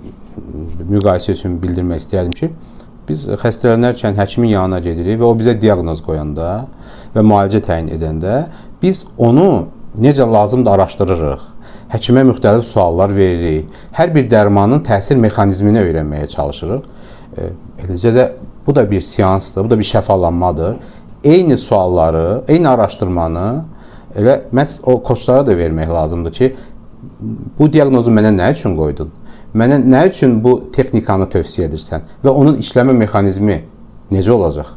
müqayisə 0.93 1.39
üçün 1.39 1.57
bildirmək 1.63 2.05
istəyirəm 2.05 2.37
ki, 2.37 2.51
biz 3.09 3.25
xəstələnərkən 3.43 4.19
həkimin 4.19 4.53
yanına 4.53 4.83
gedirik 4.85 5.21
və 5.23 5.29
o 5.31 5.35
bizə 5.39 5.57
diaqnoz 5.61 6.03
qoyanda 6.05 6.53
və 7.15 7.25
müalicə 7.25 7.63
təyin 7.65 7.89
edəndə 7.97 8.43
biz 8.83 9.05
onu 9.17 9.49
necə 9.97 10.27
lazımdır 10.29 10.77
araşdırırıq 10.77 11.53
həkimə 11.93 12.25
müxtəlif 12.31 12.67
suallar 12.67 13.15
veririk. 13.15 13.71
Hər 13.97 14.13
bir 14.15 14.27
dərmanın 14.31 14.83
təsir 14.87 15.19
mexanizmini 15.23 15.83
öyrənməyə 15.85 16.29
çalışırıq. 16.35 16.89
Eləcə 17.85 18.13
də 18.17 18.27
bu 18.67 18.75
da 18.75 18.83
bir 18.91 19.01
seansdır, 19.01 19.65
bu 19.65 19.71
da 19.71 19.79
bir 19.79 19.87
şəfalanmadır. 19.87 20.77
Eyni 21.25 21.59
sualları, 21.59 22.43
eyni 22.49 22.69
araşdırmanı 22.69 23.47
elə 24.17 24.41
məhz 24.55 24.79
o 24.83 25.03
koçlara 25.03 25.47
da 25.47 25.55
vermək 25.57 25.89
lazımdır 25.93 26.33
ki, 26.33 26.51
bu 27.59 27.69
diaqnozu 27.73 28.13
mənə 28.13 28.33
nə 28.37 28.51
üçün 28.55 28.77
qoydun? 28.79 29.13
Mənə 29.57 29.81
nə 29.85 30.03
üçün 30.11 30.39
bu 30.45 30.59
texnikanı 30.73 31.29
tövsiyə 31.33 31.71
edirsən 31.71 32.05
və 32.25 32.33
onun 32.33 32.59
işləmə 32.63 32.95
mexanizmi 32.97 33.61
necə 34.13 34.33
olacaq? 34.35 34.75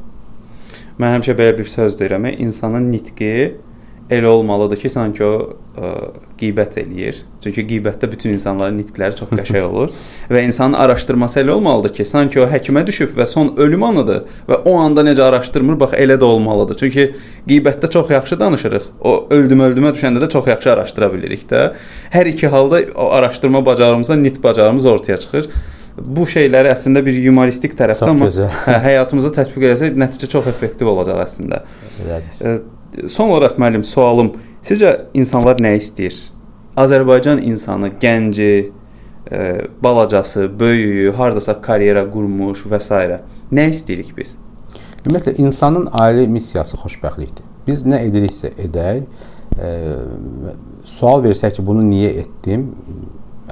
Mən 0.99 1.17
həmişə 1.17 1.35
belə 1.39 1.57
bir 1.57 1.67
söz 1.71 1.95
deyirəm, 1.99 2.27
insanın 2.39 2.91
nitqi 2.91 3.33
elə 4.09 4.27
olmalıdır 4.27 4.79
ki, 4.81 4.89
sanki 4.89 5.23
o 5.23 5.33
ə, 5.77 5.89
qeybət 6.39 6.79
eləyir. 6.81 7.21
Çünki 7.43 7.63
qeybətdə 7.69 8.09
bütün 8.11 8.33
insanların 8.33 8.79
nitqləri 8.81 9.17
çox 9.19 9.29
qəşəng 9.37 9.67
olur 9.67 9.93
və 10.33 10.43
insanın 10.47 10.77
araşdırması 10.81 11.39
elə 11.43 11.53
olmalıdır 11.57 11.93
ki, 11.99 12.05
sanki 12.09 12.41
o 12.41 12.47
həkimə 12.49 12.85
düşüb 12.87 13.13
və 13.19 13.27
son 13.29 13.53
ölüm 13.61 13.85
anıdır 13.85 14.23
və 14.49 14.61
o 14.69 14.75
anda 14.81 15.05
necə 15.05 15.23
araşdırmır, 15.27 15.79
bax 15.79 15.97
elə 16.01 16.17
də 16.19 16.29
olmalıdır. 16.29 16.81
Çünki 16.81 17.07
qeybətdə 17.47 17.91
çox 17.93 18.09
yaxşı 18.15 18.39
danışırıq. 18.39 18.91
O 19.01 19.15
öldüm 19.35 19.65
öldümə 19.67 19.93
düşəndə 19.97 20.23
də 20.25 20.31
çox 20.33 20.47
yaxşı 20.49 20.73
araşdıra 20.73 21.13
bilirik 21.13 21.45
də. 21.51 21.73
Hər 22.13 22.33
iki 22.33 22.47
halda 22.47 22.81
o 22.95 23.11
araşdırma 23.19 23.65
bacarığımızla 23.65 24.15
nitq 24.15 24.43
bacarığımız 24.43 24.85
ortaya 24.85 25.17
çıxır 25.17 25.53
bu 25.99 26.23
şeyləri 26.29 26.71
əslində 26.71 27.01
bir 27.03 27.17
yumoristik 27.19 27.73
tərəfdə 27.75 28.07
amma 28.07 28.29
hə, 28.31 28.75
həyatımıza 28.85 29.33
tətbiq 29.35 29.67
etsək 29.73 29.99
nəticə 29.99 30.29
çox 30.31 30.47
effektiv 30.51 30.87
olacaq 30.93 31.19
əslində. 31.25 31.63
Elədir. 31.99 32.61
Son 33.07 33.29
olaraq 33.29 33.57
müəllim 33.61 33.83
sualım, 33.85 34.33
sizcə 34.65 34.95
insanlar 35.13 35.59
nə 35.61 35.75
istəyir? 35.77 36.15
Azərbaycan 36.79 37.41
insanı, 37.45 37.91
gənci, 38.01 38.71
e, 39.31 39.39
balacası, 39.83 40.49
böyüyü, 40.59 41.11
hardasa 41.11 41.61
karyera 41.61 42.05
qurmuş 42.11 42.65
və 42.71 42.79
s. 42.81 43.19
nə 43.51 43.67
istəyirik 43.73 44.15
biz? 44.17 44.37
Ümumiyyətlə 45.05 45.35
insanın 45.39 45.89
ali 45.91 46.27
missiyası 46.27 46.77
xoşbəxtlikdir. 46.77 47.45
Biz 47.67 47.85
nə 47.85 48.01
ediriksə 48.07 48.51
edək, 48.57 49.05
e, 49.59 49.69
sual 50.85 51.23
versək 51.23 51.59
ki, 51.59 51.65
bunu 51.65 51.83
niyə 51.85 52.15
etdim? 52.23 52.71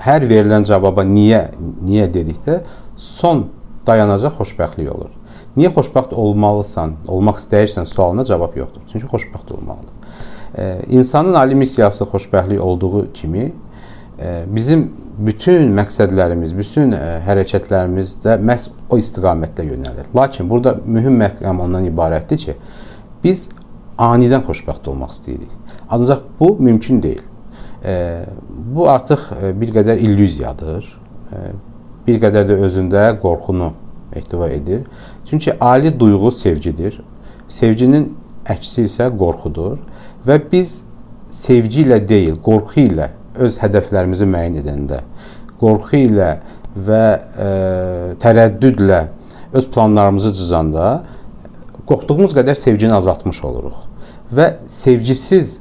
Hər 0.02 0.26
verilən 0.30 0.66
cavaba 0.68 1.06
niyə, 1.06 1.48
niyə 1.86 2.10
dedikdə 2.14 2.62
son 2.98 3.48
dayanacaq 3.88 4.42
xoşbəxtlik 4.42 4.92
olur. 4.94 5.17
Niyə 5.58 5.72
xoşbəxt 5.74 6.14
olmalısan, 6.14 6.94
olmaq 7.10 7.40
istəyirsən 7.42 7.88
sualına 7.90 8.26
cavab 8.30 8.58
yoxdur. 8.60 8.82
Çünki 8.92 9.08
xoşbəxt 9.10 9.54
olmalıdır. 9.56 9.94
E, 10.58 10.82
insanın 10.90 11.34
ali 11.34 11.56
missiyası 11.56 12.04
xoşbəxtlik 12.04 12.60
olduğu 12.60 13.14
kimi 13.14 13.52
e, 14.20 14.44
bizim 14.48 14.92
bütün 15.18 15.72
məqsədlərimiz, 15.78 16.54
bütün 16.58 16.92
e, 16.94 17.00
hərəkətlərimiz 17.26 18.20
də 18.22 18.38
məhz 18.38 18.70
o 18.90 19.00
istiqamətdə 19.02 19.66
yönəlir. 19.66 20.12
Lakin 20.16 20.50
burada 20.50 20.76
mühüm 20.86 21.18
məqam 21.22 21.64
ondan 21.66 21.90
ibarətdir 21.90 22.44
ki, 22.44 22.56
biz 23.24 23.48
anidən 23.98 24.46
xoşbəxt 24.46 24.92
olmaq 24.94 25.18
istəyirik. 25.18 25.50
Ancaq 25.90 26.22
bu 26.40 26.56
mümkün 26.60 27.02
deyil. 27.04 27.26
Bu 28.76 28.90
artıq 28.90 29.22
bir 29.62 29.70
qədər 29.74 30.02
illüziyadır. 30.04 30.88
Bir 32.08 32.18
qədər 32.22 32.48
də 32.50 32.58
özündə 32.66 33.04
qorxunu 33.22 33.72
ehtiva 34.16 34.50
edir. 34.50 34.84
Çünki 35.30 35.60
ali 35.60 36.00
duyğu 36.00 36.32
sevgidir. 36.32 37.02
Sevginin 37.48 38.10
əksi 38.48 38.86
isə 38.88 39.10
qorxudur 39.18 39.78
və 40.28 40.40
biz 40.52 40.82
sevgi 41.32 41.84
ilə 41.86 42.00
deyil, 42.08 42.38
qorxu 42.44 42.88
ilə 42.88 43.12
öz 43.44 43.58
hədəflərimizi 43.62 44.28
müəyyən 44.28 44.62
edəndə, 44.62 45.02
qorxu 45.60 46.00
ilə 46.08 46.32
və 46.88 47.04
e, 47.18 47.50
tərəddüdlə 48.24 49.02
öz 49.58 49.70
planlarımızı 49.74 50.34
cızanda 50.38 50.88
qorxduğumuz 51.88 52.36
qədər 52.36 52.56
sevgini 52.60 52.96
azaltmış 52.98 53.44
oluruq. 53.48 53.84
Və 54.34 54.48
sevgisiz 54.72 55.58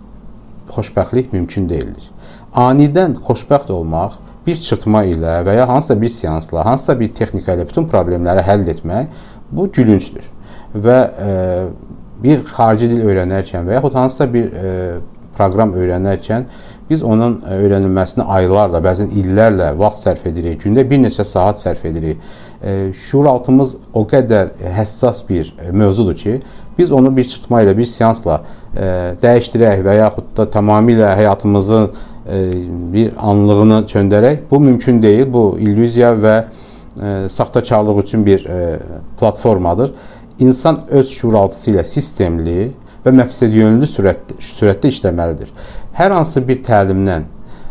xoşbəxtlik 0.75 1.33
mümkün 1.35 1.69
deyildir. 1.71 2.11
Anidən 2.55 3.15
xoşbəxt 3.27 3.71
olmaq 3.73 4.19
bir 4.47 4.59
çırpma 4.63 5.05
ilə 5.11 5.41
və 5.47 5.57
ya 5.59 5.69
hansısa 5.69 5.97
bir 6.01 6.11
seansla, 6.13 6.65
hansısa 6.67 6.99
bir 7.01 7.13
texnika 7.15 7.55
ilə 7.57 7.67
bütün 7.69 7.87
problemləri 7.91 8.45
həll 8.47 8.67
etmək 8.71 9.25
bu 9.51 9.69
gülüncdür. 9.73 10.31
Və 10.75 10.99
e, 11.27 11.35
bir 12.23 12.43
xarici 12.49 12.89
dil 12.91 13.05
öyrənərkən 13.07 13.69
və 13.69 13.79
yaxud 13.79 13.95
hansısa 13.95 14.27
bir 14.33 14.49
e, 14.53 14.73
proqram 15.37 15.75
öyrənərkən 15.77 16.49
biz 16.91 17.03
onun 17.03 17.41
e, 17.43 17.59
öyrənilməsinə 17.65 18.27
aylarla, 18.39 18.81
bəzən 18.85 19.13
illərlə 19.15 19.73
vaxt 19.79 20.07
sərf 20.07 20.27
edirik. 20.31 20.61
Gündə 20.65 20.85
bir 20.89 21.03
neçə 21.03 21.25
saat 21.27 21.61
sərf 21.63 21.85
edirik. 21.89 22.21
E, 22.63 22.93
şuuraltımız 23.09 23.77
o 23.95 24.05
qədər 24.09 24.55
həssas 24.77 25.23
bir 25.29 25.53
e, 25.59 25.73
mövzudur 25.73 26.17
ki, 26.17 26.41
biz 26.79 26.93
onu 26.93 27.13
bir 27.17 27.29
çıxma 27.29 27.63
ilə, 27.65 27.73
bir 27.77 27.89
seansla 27.89 28.43
dəyişdirək 29.23 29.81
və 29.81 29.95
yaxud 29.97 30.27
da 30.37 30.45
tamamilə 30.53 31.15
həyatımızın 31.17 31.87
bir 32.93 33.15
anlığını 33.17 33.79
çöndərək, 33.89 34.43
bu 34.51 34.61
mümkün 34.61 34.99
deyil. 35.03 35.31
Bu 35.33 35.45
illüziya 35.63 36.11
və 36.21 36.35
saxtakarlıq 37.29 38.03
üçün 38.03 38.27
bir 38.27 38.47
platformadır. 39.21 39.93
İnsan 40.39 40.81
öz 40.91 41.11
şuuraltısı 41.11 41.71
ilə 41.71 41.85
sistemli 41.85 42.73
və 43.05 43.13
məqsədyönlü 43.15 43.87
sürətdə, 43.89 44.37
sürətdə 44.43 44.91
işləməlidir. 44.93 45.53
Hər 45.97 46.13
hansı 46.13 46.43
bir 46.49 46.63
təlimdən 46.67 47.29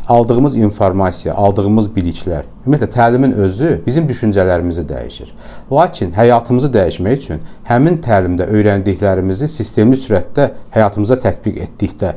aldığımız 0.08 0.55
informasiya, 0.55 1.34
aldığımız 1.34 1.89
biliklər, 1.94 2.46
ümumiyyətlə 2.65 2.89
təlimin 2.94 3.32
özü 3.32 3.72
bizim 3.86 4.08
düşüncələrimizi 4.10 4.86
dəyişir. 4.89 5.32
Lakin 5.72 6.13
həyatımızı 6.13 6.70
dəyişmək 6.74 7.17
üçün 7.17 7.41
həmin 7.65 7.98
təlimdə 8.05 8.48
öyrəndiklərimizi 8.53 9.50
sistemli 9.50 9.98
sürətdə 9.98 10.51
həyatımıza 10.75 11.17
tətbiq 11.25 11.58
etdikdə 11.65 12.13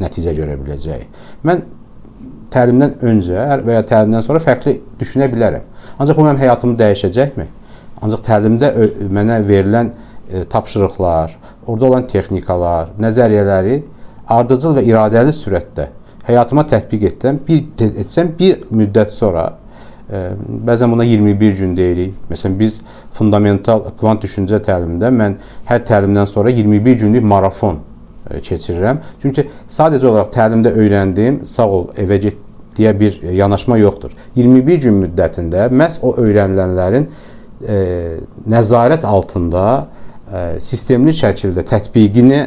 nəticə 0.00 0.34
görə 0.38 0.54
biləcəyik. 0.62 1.10
Mən 1.46 1.66
təlimdən 2.54 2.98
öncə 3.10 3.48
və 3.66 3.78
ya 3.78 3.82
təlimdən 3.90 4.22
sonra 4.26 4.42
fərqli 4.42 4.78
düşünə 5.00 5.26
bilərəm. 5.32 5.66
Ancaq 5.98 6.16
bu 6.16 6.26
mənim 6.26 6.40
həyatımı 6.42 6.78
dəyişəcəkmi? 6.80 7.48
Ancaq 8.02 8.22
təlimdə 8.26 8.72
mənə 9.12 9.40
verilən 9.48 9.92
e, 10.30 10.44
tapşırıqlar, 10.44 11.36
orada 11.66 11.86
olan 11.90 12.06
texnikalar, 12.10 12.94
nəzəriyyələri 13.00 13.82
ardıcıl 14.32 14.78
və 14.78 14.86
iradəli 14.88 15.34
sürətdə 15.36 15.88
həyatıma 16.26 16.64
tətbiq 16.70 17.08
etsəm, 17.10 17.40
bir 17.46 17.90
etsəm 18.02 18.32
bir 18.38 18.62
müddət 18.70 19.14
sonra 19.14 19.46
e, 20.08 20.20
bəzən 20.68 20.92
buna 20.92 21.06
21 21.06 21.56
gün 21.58 21.76
deyirik. 21.76 22.14
Məsələn 22.30 22.58
biz 22.58 22.80
fundamental 23.16 23.88
kvant 23.98 24.22
düşüncə 24.22 24.62
təlimində 24.62 25.10
mən 25.14 25.38
hər 25.70 25.82
təlimdən 25.88 26.30
sonra 26.30 26.50
21 26.54 27.00
günlük 27.02 27.26
marafon 27.34 27.80
e, 28.30 28.40
keçirirəm. 28.40 29.02
Çünki 29.22 29.48
sadəcə 29.68 30.10
olaraq 30.12 30.32
təlimdə 30.36 30.74
öyrəndiyim 30.78 31.42
sağ 31.48 31.68
ol 31.78 31.88
evə 31.98 32.20
get 32.22 32.38
deyə 32.76 32.92
bir 33.00 33.18
yanaşma 33.22 33.78
yoxdur. 33.78 34.14
21 34.36 34.80
gün 34.86 35.02
müddətində 35.06 35.68
məhz 35.72 36.00
o 36.02 36.14
öyrənilənlərin 36.22 37.08
e, 37.68 37.76
nəzarət 38.50 39.06
altında 39.08 39.66
sistemli 40.64 41.12
şəkildə 41.12 41.60
tətbiqini 41.68 42.38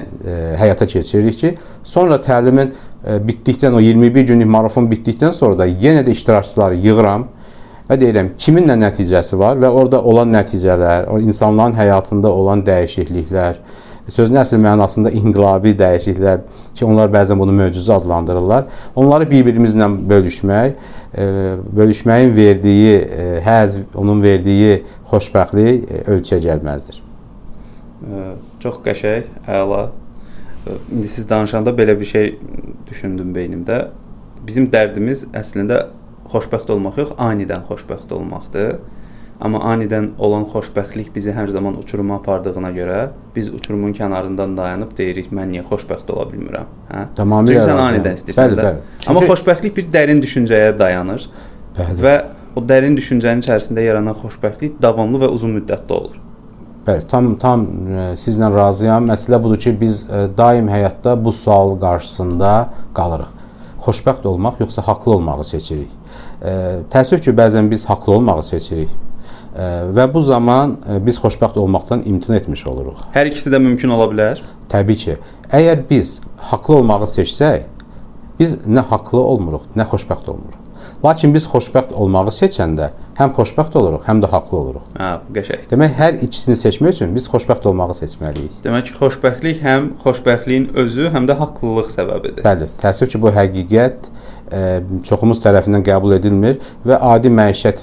həyata 0.57 0.87
keçiririk 0.89 1.35
ki, 1.37 1.51
sonra 1.85 2.17
təlimin 2.17 2.71
bitdikdən 3.05 3.75
o 3.77 3.81
21 3.83 4.25
günlük 4.31 4.49
marafon 4.49 4.87
bitdikdən 4.89 5.35
sonra 5.37 5.59
da 5.59 5.67
yenə 5.69 6.01
də 6.07 6.15
iştirakçıları 6.15 6.79
yığıram 6.81 7.27
və 7.89 7.97
deyirəm 8.01 8.31
kimin 8.41 8.65
nə 8.69 8.77
nəticəsi 8.81 9.37
var 9.37 9.59
və 9.61 9.69
orada 9.69 10.01
olan 10.01 10.31
nəticələr, 10.33 11.09
o 11.13 11.19
insanların 11.21 11.77
həyatında 11.77 12.31
olan 12.33 12.63
dəyişikliklər, 12.65 13.59
sözün 14.09 14.37
əsl 14.41 14.59
mənasında 14.61 15.11
inqilabi 15.17 15.73
dəyişikliklər 15.79 16.43
ki, 16.75 16.85
onlar 16.85 17.09
bəzən 17.13 17.39
bunu 17.39 17.55
möcüzə 17.57 17.95
adlandırırlar. 17.97 18.67
Onları 18.95 19.25
bir-birimizlə 19.31 19.87
bölüşmək, 20.09 20.75
bölüşməyin 21.79 22.35
verdiyi 22.35 22.95
həzz, 23.45 23.79
onun 23.95 24.21
verdiyi 24.23 24.83
xoşbəxtlik 25.11 26.07
ölçüyə 26.11 26.41
gəlməzdir. 26.45 27.01
Çox 28.61 28.81
qəşəng, 28.85 29.29
əla. 29.47 29.83
İndi 30.91 31.07
siz 31.07 31.29
danışanda 31.29 31.73
belə 31.77 31.93
bir 31.99 32.05
şey 32.09 32.33
düşündüm 32.89 33.33
beynimdə. 33.35 33.87
Bizim 34.45 34.67
dərdimiz 34.73 35.27
əslində 35.33 35.87
xoşbəxt 36.29 36.71
olmaq 36.73 36.97
yox, 37.01 37.15
anidən 37.21 37.65
xoşbəxt 37.69 38.13
olmaqdır. 38.13 38.77
Amma 39.43 39.59
anidən 39.73 40.13
olan 40.23 40.45
xoşbəxtlik 40.47 41.09
bizi 41.15 41.33
hər 41.35 41.49
zaman 41.51 41.75
uçuruma 41.81 42.15
apardığına 42.21 42.69
görə 42.75 42.99
biz 43.35 43.49
uçurumun 43.53 43.91
kənarından 43.97 44.53
dayanıb 44.55 44.93
deyirik 44.97 45.27
mən 45.35 45.51
niyə 45.51 45.65
xoşbəxt 45.67 46.11
ola 46.13 46.23
bilmirəm, 46.29 46.69
hə? 46.91 47.01
Tamamilə. 47.17 47.65
Sən 47.67 47.81
anidən 47.83 48.15
istəyirsən 48.15 48.53
bəli, 48.53 48.59
də. 48.59 48.67
Bəli. 48.69 48.93
Çünki... 49.01 49.09
Amma 49.11 49.23
xoşbəxtlik 49.33 49.75
bir 49.75 49.89
dərin 49.97 50.21
düşüncəyə 50.23 50.69
dayanır. 50.79 51.27
Bəli. 51.75 51.97
Və 52.05 52.15
o 52.55 52.63
dərin 52.63 52.95
düşüncənin 52.95 53.43
içərisində 53.43 53.83
yaranan 53.83 54.15
xoşbəxtlik 54.21 54.79
davamlı 54.81 55.25
və 55.25 55.31
uzun 55.35 55.57
müddətli 55.57 55.97
olur. 55.97 56.21
Bəli, 56.87 57.03
tam 57.11 57.33
tam 57.41 57.65
e, 57.89 58.05
sizlə 58.21 58.47
razıyam. 58.53 59.09
Məsələ 59.11 59.41
budur 59.43 59.59
ki, 59.59 59.73
biz 59.81 60.03
e, 60.05 60.27
daim 60.37 60.69
həyatda 60.71 61.17
bu 61.25 61.33
sual 61.35 61.75
qarşısında 61.81 62.51
qalırıq. 62.95 63.31
Xoşbəxt 63.83 64.27
olmaq 64.31 64.61
yoxsa 64.63 64.87
haqlı 64.87 65.17
olmağı 65.17 65.45
seçirik. 65.45 65.91
E, 66.39 66.53
təəssüf 66.93 67.25
ki, 67.25 67.35
bəzən 67.35 67.67
biz 67.71 67.83
haqlı 67.89 68.13
olmağı 68.13 68.43
seçirik. 68.43 68.93
Və 69.95 70.05
bu 70.11 70.19
zaman 70.25 70.75
ə, 70.83 70.97
biz 71.05 71.15
xoşbəxt 71.23 71.55
olmaqdan 71.61 72.03
imtina 72.09 72.35
etmiş 72.41 72.65
oluruq. 72.67 73.05
Hər 73.15 73.29
ikisi 73.29 73.53
də 73.53 73.61
mümkün 73.63 73.93
ola 73.95 74.09
bilər. 74.11 74.41
Təbii 74.71 74.99
ki. 74.99 75.15
Əgər 75.47 75.85
biz 75.89 76.17
haqlı 76.51 76.81
olmağı 76.81 77.07
seçsək, 77.13 77.63
biz 78.39 78.57
nə 78.67 78.83
haqlı 78.89 79.21
olmuruq, 79.21 79.69
nə 79.79 79.87
xoşbəxt 79.87 80.27
olmuruq. 80.33 80.61
Lakin 81.05 81.33
biz 81.33 81.45
xoşbəxt 81.47 81.93
olmağı 81.93 82.31
seçəndə 82.33 82.89
həm 83.19 83.31
xoşbəxt 83.37 83.75
oluruq, 83.79 84.03
həm 84.07 84.21
də 84.23 84.29
haqlı 84.31 84.57
oluruq. 84.59 84.85
Hə, 84.97 85.09
qəşəng. 85.37 85.65
Demək, 85.71 85.95
hər 85.99 86.19
ikisini 86.25 86.57
seçmək 86.59 86.97
üçün 86.97 87.15
biz 87.15 87.27
xoşbəxt 87.31 87.67
olmağı 87.69 87.95
seçməliyik. 87.99 88.59
Demək 88.65 88.89
ki, 88.89 88.95
xoşbəxtlik 88.99 89.61
həm 89.63 89.91
xoşbəxtliyin 90.03 90.69
özü, 90.83 91.09
həm 91.15 91.29
də 91.29 91.37
haqlılıq 91.39 91.91
səbəbidir. 91.93 92.43
Bəli, 92.47 92.69
təəssüf 92.81 93.11
ki, 93.13 93.21
bu 93.21 93.33
həqiqət 93.35 94.09
e, 94.09 94.24
çoxumuz 95.05 95.39
tərəfindən 95.41 95.81
qəbul 95.85 96.17
edilmir 96.19 96.59
və 96.85 96.99
adi 97.01 97.31
məişət 97.33 97.81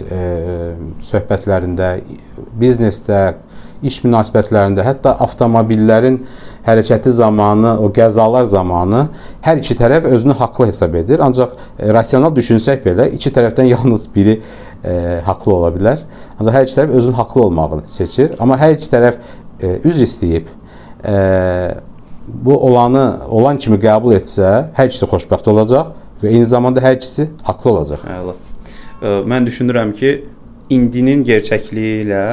söhbətlərində, 1.08 1.96
biznesdə, 2.60 3.22
iş 3.82 3.98
münasibətlərində, 4.04 4.84
hətta 4.86 5.16
avtomobillərin 5.24 6.20
hərəkəti 6.66 7.10
zamanı, 7.16 7.74
o 7.82 7.90
qəzalar 7.94 8.46
zamanı 8.50 9.06
hər 9.42 9.60
iki 9.62 9.76
tərəf 9.78 10.06
özünü 10.12 10.36
haqlı 10.38 10.68
hesab 10.70 10.94
edir. 11.00 11.22
Ancaq 11.24 11.56
rasional 11.96 12.34
düşünsək 12.36 12.84
belə 12.86 13.08
iki 13.16 13.32
tərəfdən 13.34 13.70
yalnız 13.74 14.06
biri 14.14 14.38
e, 14.38 15.20
haqlı 15.26 15.54
ola 15.56 15.72
bilər. 15.74 16.04
Ancaq 16.38 16.58
hər 16.58 16.68
iki 16.68 16.78
tərəf 16.78 16.98
özünün 17.00 17.18
haqlı 17.18 17.46
olmağını 17.48 17.86
seçir. 17.90 18.36
Amma 18.42 18.58
hər 18.60 18.76
iki 18.78 18.90
tərəf 18.92 19.18
e, 19.58 19.78
üzr 19.82 20.06
istəyib 20.06 20.52
e, 21.04 21.16
bu 22.26 22.54
olanı 22.68 23.06
olan 23.34 23.58
kimi 23.58 23.80
qəbul 23.82 24.14
etsə, 24.20 24.68
hər 24.76 24.90
ikisi 24.92 25.10
xoşbəxt 25.10 25.50
olacaq 25.50 25.90
və 26.22 26.32
eyni 26.32 26.46
zamanda 26.46 26.82
hər 26.84 26.96
ikisi 27.00 27.28
haqlı 27.42 27.70
olacaq. 27.70 28.06
Əla. 28.06 28.34
Mən 29.28 29.46
düşünürəm 29.48 29.92
ki, 29.98 30.12
indinin 30.70 31.24
gerçəkliyi 31.26 32.02
ilə 32.06 32.24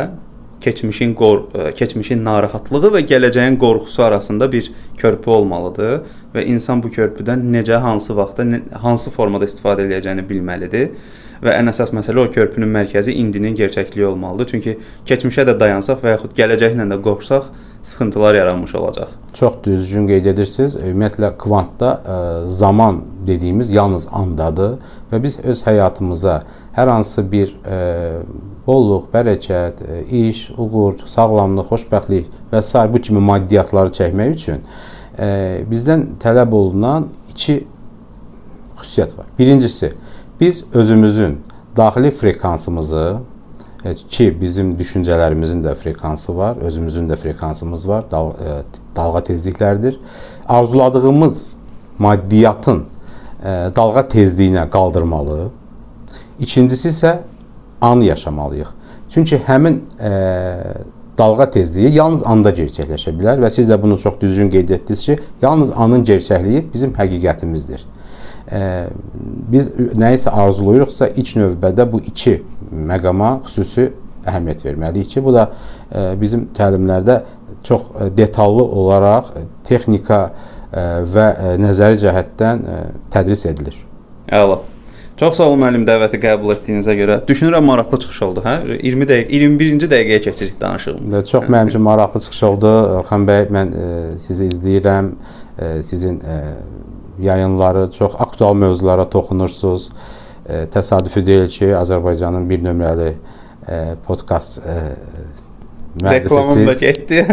keçmişin 0.61 1.13
qor 1.15 1.45
keçmişin 1.75 2.23
narahatlığı 2.25 2.91
və 2.95 3.01
gələcəyin 3.07 3.57
qorxusu 3.59 4.03
arasında 4.03 4.51
bir 4.51 4.71
körpü 4.97 5.29
olmalıdır 5.29 6.01
və 6.35 6.43
insan 6.51 6.83
bu 6.83 6.91
körpüdən 6.93 7.45
necə, 7.53 7.79
hansı 7.79 8.15
vaxtda, 8.15 8.45
hansı 8.83 9.11
formada 9.11 9.47
istifadə 9.47 9.87
edəcəyini 9.87 10.27
bilməlidir. 10.29 10.91
Və 11.39 11.53
ən 11.55 11.71
əsas 11.71 11.93
məsələ 11.95 12.25
o 12.25 12.31
körpünün 12.35 12.67
mərkəzi 12.75 13.15
indinin 13.15 13.55
gerçəkliyi 13.55 14.05
olmalıdır. 14.11 14.49
Çünki 14.51 14.75
keçmişə 15.07 15.45
də 15.47 15.55
dayansaq 15.59 16.03
və 16.03 16.17
yaxud 16.17 16.35
gələcəklə 16.35 16.87
də 16.91 16.97
qopsaq, 17.05 17.47
sıxıntılar 17.83 18.35
yaranmış 18.35 18.75
olacaq. 18.75 19.07
Çox 19.33 19.53
düzgün 19.63 20.07
qeyd 20.07 20.25
edirsiniz. 20.25 20.75
Ümumiyyətlə 20.75 21.31
kvantda 21.37 21.91
ə, 21.91 22.17
e, 22.45 22.47
zaman 22.47 23.01
dediyimiz 23.27 23.71
yalnız 23.71 24.07
andadır 24.11 24.77
və 25.11 25.21
biz 25.23 25.39
öz 25.39 25.63
həyatımıza 25.65 26.41
hər 26.75 26.91
hansı 26.91 27.23
bir 27.31 27.55
ə, 27.55 27.71
e, 27.71 28.21
bolluq, 28.67 29.09
bərəkət, 29.13 29.81
ə, 29.83 29.99
e, 29.99 30.29
iş, 30.29 30.49
uğur, 30.57 30.99
sağlamlıq, 31.07 31.71
xoşbəxtlik 31.71 32.31
və 32.51 32.63
s. 32.63 32.85
bu 32.93 33.01
kimi 33.01 33.23
maddiyyatları 33.31 33.95
çəkmək 33.95 34.35
üçün 34.35 34.63
ə, 35.17 35.29
bizdən 35.71 36.07
tələb 36.23 36.55
olunan 36.55 37.07
iki 37.29 37.61
xüsusiyyət 38.79 39.17
var. 39.17 39.25
Birincisi, 39.39 39.93
biz 40.39 40.63
özümüzün 40.73 41.39
daxili 41.77 42.11
frekansımızı 42.11 43.17
e, 43.19 43.28
ki, 44.09 44.41
bizim 44.41 44.73
düşüncələrimizin 44.79 45.63
də 45.63 45.75
frekansı 45.75 46.37
var, 46.37 46.57
özümüzün 46.57 47.09
də 47.09 47.15
frekansımız 47.15 47.87
var, 47.87 48.05
dal, 48.11 48.31
e, 48.31 48.61
dalğa 48.95 49.19
tezlikləridir. 49.19 49.99
Arzuladığımız 50.47 51.53
maddiyyatın 51.99 52.85
e, 53.43 53.71
dalğa 53.75 54.01
tezliyinə 54.01 54.69
qaldırmalı. 54.69 55.49
İkincisi 56.39 56.89
isə 56.89 57.17
anı 57.81 58.03
yaşamalıyıq. 58.03 58.67
Çünki 59.09 59.37
həmin 59.37 59.81
e, 59.99 60.11
dalğa 61.17 61.49
tezliyi 61.49 61.93
yalnız 61.95 62.23
anda 62.25 62.51
gerçəkləşə 62.51 63.15
bilər 63.15 63.39
və 63.43 63.49
siz 63.51 63.69
də 63.69 63.81
bunu 63.81 63.99
çox 63.99 64.19
düzgün 64.21 64.49
qeyd 64.49 64.69
etdiniz 64.69 65.05
ki, 65.05 65.19
yalnız 65.41 65.71
anın 65.75 66.03
gerçəkliyi 66.03 66.65
bizim 66.73 66.93
həqiqətimizdir. 66.93 67.87
Biz 68.49 69.67
nəyisə 69.99 70.31
arzulayırıqsa 70.33 71.11
ilk 71.21 71.35
növbədə 71.37 71.85
bu 71.91 71.99
iki 72.09 72.39
məqama 72.71 73.35
xüsusi 73.45 73.91
əhəmiyyət 74.29 74.65
verməliyik 74.65 75.11
ki, 75.13 75.23
bu 75.23 75.33
da 75.35 75.49
e, 75.49 76.05
bizim 76.21 76.47
təlimlərdə 76.57 77.21
çox 77.67 77.85
e, 77.91 78.09
detallı 78.17 78.65
olaraq 78.81 79.33
e, 79.35 79.45
texnika 79.69 80.23
və 80.69 81.23
nəzəri 81.57 81.97
cəhətdən 81.97 82.59
tədris 83.09 83.47
edilir. 83.49 83.73
Əla. 84.29 84.59
Çox 85.17 85.39
sağ 85.39 85.47
olun 85.49 85.63
müəllim 85.63 85.81
dəvəti 85.87 86.19
qəbul 86.21 86.53
etdiyinizə 86.53 86.93
görə. 86.95 87.15
Düşünürəm 87.27 87.65
maraqlı 87.65 87.97
çıxış 88.03 88.19
oldu, 88.27 88.43
hə? 88.45 88.53
20 88.77 89.07
dəqiqə 89.09 89.33
21-ci 89.33 89.89
dəqiqəyə 89.91 90.19
keçirik 90.27 90.61
danışığımızı. 90.61 91.23
Çox 91.31 91.49
mənim 91.49 91.73
üçün 91.73 91.81
maraqlı 91.87 92.21
çıxış 92.27 92.43
oldu. 92.51 92.71
Xan 93.09 93.25
bəy, 93.27 93.47
mən 93.57 93.73
e, 93.73 93.87
sizi 94.27 94.51
izləyirəm. 94.53 95.09
E, 95.57 95.71
sizin 95.89 96.21
e, 96.21 96.37
yayınları 97.19 97.89
çox 97.97 98.15
aktual 98.39 98.53
mövzulara 98.53 99.09
toxunursunuz. 99.09 99.89
E, 100.49 100.65
təsadüfi 100.71 101.25
deyil 101.25 101.49
ki, 101.51 101.73
Azərbaycanın 101.75 102.47
bir 102.49 102.61
nömrəli 102.63 103.11
e, 103.67 103.95
podkast 104.07 104.61
e, 104.63 104.75
Reklamım 106.03 106.67
da 106.67 106.73
getdi. 106.73 107.19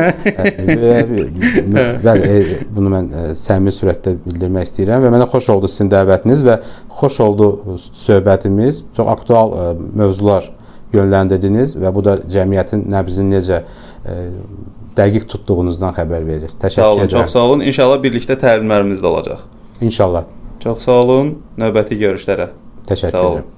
Bəli, 2.07 2.31
bunu 2.75 2.91
mən 2.91 3.11
səmimi 3.39 3.71
sürətdə 3.77 4.17
bildirmək 4.25 4.67
istəyirəm 4.67 5.05
və 5.05 5.13
mənə 5.15 5.29
xoş 5.31 5.51
oldu 5.55 5.71
sizin 5.71 5.93
dəvətiniz 5.93 6.43
və 6.43 6.57
xoş 6.99 7.21
oldu 7.23 7.51
söhbətimiz. 8.03 8.81
Çox 8.97 9.11
aktual 9.13 9.55
mövzular 9.77 10.49
yönləndirdiniz 10.97 11.77
və 11.79 11.93
bu 11.95 12.03
da 12.09 12.17
cəmiyyətin 12.33 12.89
nəbzini 12.91 13.37
necə 13.37 13.61
dəqiq 14.99 15.29
tutduğunuzdan 15.37 15.95
xəbər 16.01 16.27
verir. 16.27 16.57
Təşəkkür 16.57 16.81
sağ 16.81 16.91
olun, 16.97 17.05
edirəm. 17.05 17.29
Çox 17.29 17.39
sağ 17.39 17.47
olun. 17.51 17.63
İnşallah 17.71 18.03
birlikdə 18.03 18.41
təlimlərimiz 18.41 19.05
də 19.05 19.13
olacaq. 19.13 19.47
İnşallah. 19.85 20.27
Çox 20.67 20.81
sağ 20.83 20.95
olun. 21.05 21.29
Növbəti 21.63 21.95
görüşlərə. 22.01 22.49
Təşəkkür 22.89 23.21
edirəm. 23.21 23.56